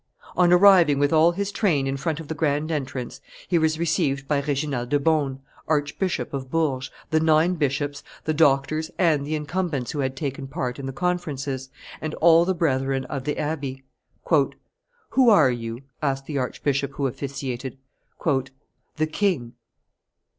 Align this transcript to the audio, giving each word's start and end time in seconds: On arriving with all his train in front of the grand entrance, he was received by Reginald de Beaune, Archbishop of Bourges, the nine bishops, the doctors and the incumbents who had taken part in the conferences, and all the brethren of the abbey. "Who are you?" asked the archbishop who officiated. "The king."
On 0.35 0.51
arriving 0.51 0.97
with 0.97 1.13
all 1.13 1.31
his 1.33 1.51
train 1.51 1.85
in 1.85 1.95
front 1.95 2.19
of 2.19 2.27
the 2.27 2.33
grand 2.33 2.71
entrance, 2.71 3.21
he 3.47 3.59
was 3.59 3.77
received 3.77 4.27
by 4.27 4.41
Reginald 4.41 4.89
de 4.89 4.97
Beaune, 4.99 5.41
Archbishop 5.67 6.33
of 6.33 6.49
Bourges, 6.49 6.89
the 7.11 7.19
nine 7.19 7.53
bishops, 7.53 8.01
the 8.23 8.33
doctors 8.33 8.89
and 8.97 9.23
the 9.23 9.35
incumbents 9.35 9.91
who 9.91 9.99
had 9.99 10.15
taken 10.15 10.47
part 10.47 10.79
in 10.79 10.87
the 10.87 10.91
conferences, 10.91 11.69
and 12.01 12.15
all 12.15 12.45
the 12.45 12.55
brethren 12.55 13.05
of 13.05 13.25
the 13.25 13.37
abbey. 13.37 13.83
"Who 15.11 15.29
are 15.29 15.51
you?" 15.51 15.83
asked 16.01 16.25
the 16.25 16.39
archbishop 16.39 16.93
who 16.93 17.05
officiated. 17.05 17.77
"The 18.15 19.05
king." 19.07 19.53